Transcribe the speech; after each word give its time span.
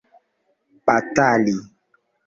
batali 0.85 1.57